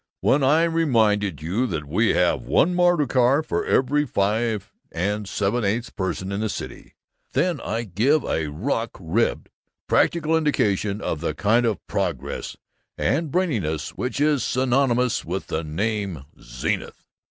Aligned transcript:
When 0.21 0.41
I 0.43 0.63
remind 0.63 1.21
you 1.43 1.67
that 1.67 1.85
we 1.85 2.15
have 2.15 2.41
one 2.41 2.73
motor 2.73 3.05
car 3.05 3.43
for 3.43 3.67
every 3.67 4.03
five 4.03 4.71
and 4.91 5.29
seven 5.29 5.63
eighths 5.63 5.91
persons 5.91 6.33
in 6.33 6.39
the 6.41 6.49
city, 6.49 6.95
then 7.33 7.61
I 7.63 7.83
give 7.83 8.23
a 8.23 8.47
rock 8.49 8.97
ribbed 8.99 9.49
practical 9.85 10.35
indication 10.35 11.01
of 11.01 11.21
the 11.21 11.35
kind 11.35 11.67
of 11.67 11.85
progress 11.85 12.57
and 12.97 13.29
braininess 13.31 13.89
which 13.89 14.19
is 14.19 14.43
synonymous 14.43 15.23
with 15.23 15.45
the 15.45 15.63
name 15.63 16.25
Zenith! 16.41 17.05